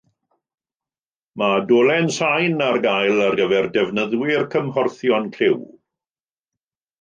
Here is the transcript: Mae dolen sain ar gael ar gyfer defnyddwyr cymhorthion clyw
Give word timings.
Mae 1.41 1.59
dolen 1.71 2.09
sain 2.15 2.63
ar 2.69 2.79
gael 2.85 3.21
ar 3.27 3.37
gyfer 3.43 3.69
defnyddwyr 3.77 4.49
cymhorthion 4.57 5.29
clyw 5.37 5.61